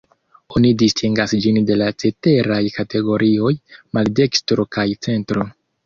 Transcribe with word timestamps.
Oni 0.59 0.71
distingas 0.81 1.35
ĝin 1.43 1.59
de 1.67 1.77
la 1.83 1.91
ceteraj 2.05 2.59
kategorioj: 2.79 3.55
maldekstro 3.99 4.71
kaj 4.79 4.93
centro. 5.09 5.53